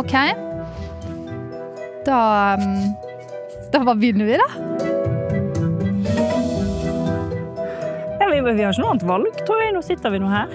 [0.00, 0.14] OK.
[2.06, 2.18] Da
[2.56, 2.94] um,
[3.72, 4.48] Da bare begynner vi, da.
[8.20, 9.74] Ja, vi, vi har ikke noe annet valg, tror jeg.
[9.76, 10.48] Nå sitter vi nå her.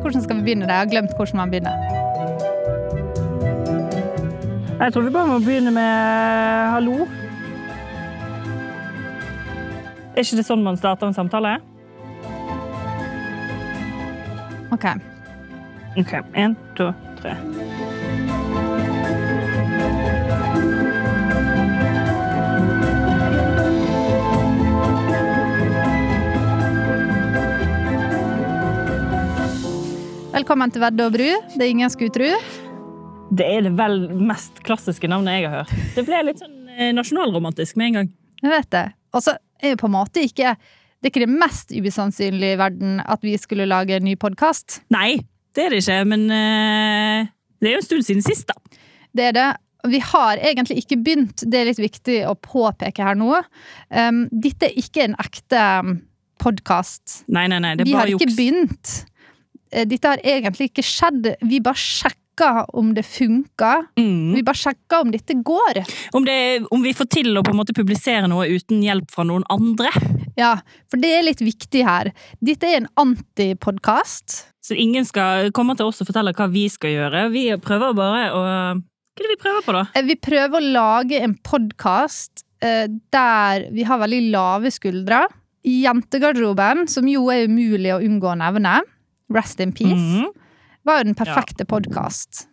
[0.00, 0.68] Hvordan skal vi begynne?
[0.70, 0.72] det?
[0.72, 1.76] Jeg har glemt hvordan man begynner.
[4.82, 5.92] Jeg tror vi bare må begynne med
[6.72, 7.06] hallo.
[10.12, 11.58] Er ikke det sånn man starter en samtale?
[14.72, 15.11] OK.
[15.92, 16.12] OK.
[16.34, 16.86] Én, to,
[17.20, 17.34] tre.
[30.32, 31.28] Velkommen til Vedde og bru.
[31.58, 32.30] Det ingen skulle tru.
[33.36, 35.74] Det er det vel mest klassiske navnet jeg har hørt.
[35.92, 38.08] Det ble litt sånn eh, nasjonalromantisk med en gang.
[38.40, 38.86] Jeg vet det.
[39.12, 40.54] Og så er jo på en måte ikke
[41.02, 44.80] Det er ikke det mest usannsynlige i verden at vi skulle lage en ny podkast.
[44.94, 45.18] Nei,
[45.56, 47.26] det er det ikke, men eh,
[47.60, 48.78] det er jo en stund siden sist, da.
[49.12, 49.48] Det er det.
[49.92, 53.32] Vi har egentlig ikke begynt, det er litt viktig å påpeke her nå.
[53.90, 55.62] Um, dette er ikke en ekte
[56.42, 57.22] podkast.
[57.32, 58.36] Nei, nei, nei, det Vi er har ikke juks.
[58.38, 58.92] begynt.
[59.72, 61.28] Eh, Dette har egentlig ikke skjedd.
[61.48, 63.72] Vi bare sjekka om det funka.
[63.98, 64.32] Mm.
[64.36, 65.82] Vi bare sjekka om dette går.
[66.16, 66.36] Om, det,
[66.74, 69.90] om vi får til å på en måte publisere noe uten hjelp fra noen andre.
[70.38, 70.54] Ja,
[70.90, 72.12] for det er litt viktig her.
[72.40, 74.46] Dette er en antipodkast.
[74.62, 77.26] Så ingen skal komme til oss og fortelle hva vi skal gjøre.
[77.34, 79.82] Vi prøver bare å Hva er det vi prøver på, da?
[79.94, 85.24] Eh, Vi prøver å lage en podkast der vi har veldig lave skuldre.
[85.66, 88.80] Jentegarderoben, som jo er umulig å unngå å nevne,
[89.34, 90.28] rest in peace, Mhm.
[90.84, 92.46] var jo den perfekte podkast.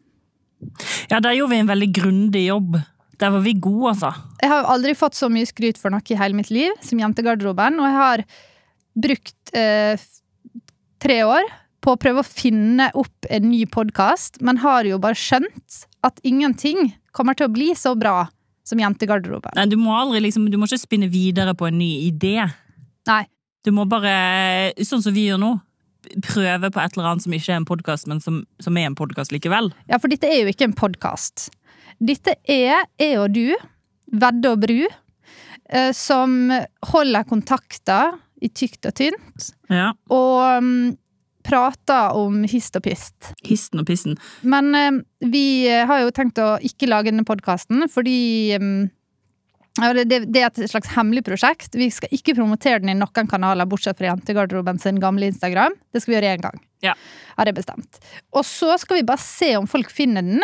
[1.09, 2.75] Ja, der gjorde vi en veldig grundig jobb.
[3.19, 4.13] Der var vi gode, altså.
[4.39, 7.79] Jeg har aldri fått så mye skryt for noe i hele mitt liv som Jentegarderoben,
[7.81, 8.23] og jeg har
[8.99, 9.99] brukt eh,
[11.03, 11.49] tre år
[11.83, 16.19] på å prøve å finne opp en ny podkast, men har jo bare skjønt at
[16.27, 18.29] ingenting kommer til å bli så bra
[18.67, 19.55] som Jentegarderoben.
[19.57, 22.45] Nei, du må aldri liksom Du må ikke spinne videre på en ny idé.
[23.09, 23.23] Nei.
[23.65, 25.55] Du må bare, sånn som vi gjør nå,
[26.25, 28.95] prøve på et eller annet som ikke er en podkast, men som, som er en
[28.97, 29.71] podkast likevel.
[29.91, 31.49] Ja, for dette er jo ikke en podkast.
[31.99, 33.53] Dette er jeg og du,
[34.09, 34.79] Vedde og Bru,
[35.69, 36.39] eh, som
[36.93, 39.91] holder kontakter i tykt og tynt, Ja.
[40.09, 40.95] og mm,
[41.43, 43.33] prater om hist og pist.
[43.45, 44.15] Histen og pissen.
[44.41, 48.87] Men eh, vi har jo tenkt å ikke lage denne podkasten fordi mm,
[49.77, 51.75] det, det, det er et slags hemmelig prosjekt.
[51.77, 55.75] Vi skal ikke promotere den i noen kanaler, bortsett fra Jentegarderoben sin gamle Instagram.
[55.93, 56.63] Det skal vi gjøre én gang.
[56.83, 56.95] Ja.
[57.37, 57.99] Har jeg bestemt.
[58.35, 60.43] Og så skal vi bare se om folk finner den.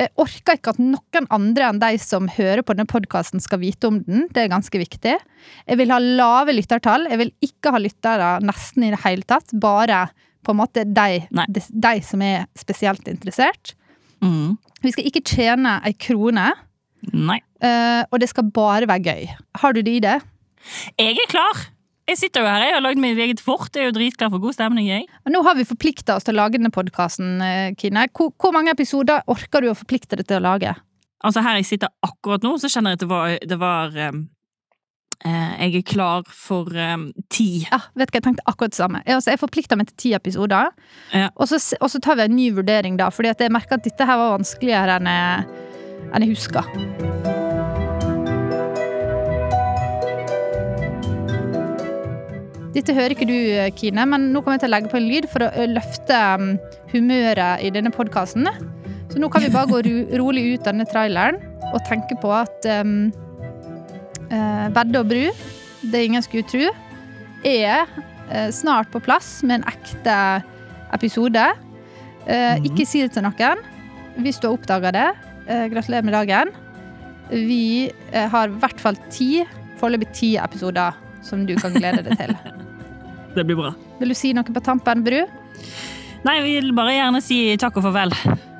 [0.00, 3.90] Jeg orker ikke at noen andre enn de som hører på denne podkasten, skal vite
[3.90, 4.24] om den.
[4.32, 5.18] Det er ganske viktig.
[5.66, 7.04] Jeg vil ha lave lyttertall.
[7.10, 9.52] Jeg vil ikke ha lyttere nesten i det hele tatt.
[9.60, 10.06] Bare
[10.46, 13.74] på en måte de, de, de som er spesielt interessert.
[14.24, 14.56] Mm.
[14.80, 16.48] Vi skal ikke tjene ei krone,
[17.16, 17.38] Nei.
[17.64, 19.28] Eh, og det skal bare være gøy.
[19.62, 20.16] Har du det i det?
[20.98, 21.68] Jeg er klar!
[22.10, 23.70] Jeg sitter jo her, jeg har lagd mitt eget fort.
[23.70, 25.04] Jeg er jo dritklar for god stemning, jeg.
[25.30, 27.38] Nå har vi forplikta oss til å lage denne podkasten,
[27.78, 28.08] Kine.
[28.10, 30.74] Hvor, hvor mange episoder orker du å forplikte deg til å lage?
[31.26, 34.22] Altså Her jeg sitter akkurat nå, så kjenner jeg at det var, det var um,
[35.26, 37.66] uh, Jeg er klar for um, ti.
[37.66, 39.02] Ja, vet du hva, Jeg tenkte akkurat det samme.
[39.04, 40.72] Jeg, altså, jeg forplikta meg til ti episoder.
[41.12, 41.28] Ja.
[41.36, 43.10] Og, så, og så tar vi en ny vurdering, da.
[43.12, 45.64] Fordi jeg merker at dette her var vanskeligere enn jeg,
[46.10, 46.64] enn jeg huska.
[52.80, 53.36] Dette hører ikke du,
[53.76, 56.54] Kine, men nå kommer jeg til å legge på en lyd for å løfte um,
[56.88, 58.48] humøret i denne podkasten.
[59.12, 61.36] Så nå kan vi bare gå ro rolig ut denne traileren
[61.74, 63.10] og tenke på at um,
[64.32, 65.26] uh, Vedde og bru,
[65.92, 66.70] det ingen skulle tro,
[67.44, 67.84] er
[68.30, 70.16] uh, snart på plass med en ekte
[70.96, 71.50] episode.
[72.30, 72.66] Mhm.
[72.68, 73.60] Ikke si det til noen.
[74.20, 75.06] Hvis du har oppdaga det,
[75.72, 76.52] gratulerer med dagen.
[77.32, 79.42] Vi har i hvert fall ti,
[79.80, 82.36] foreløpig ti episoder som du kan glede deg til.
[83.36, 83.74] Det blir bra.
[84.00, 85.20] Vil du si noe på tampen, Bru?
[86.26, 88.12] Nei, jeg vil bare gjerne si takk og farvel.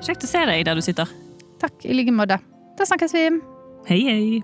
[0.05, 1.11] Kjekt å se deg der du sitter.
[1.61, 2.39] Takk i like måte.
[2.79, 3.27] Da snakkes vi.
[3.91, 4.41] Hei, hei.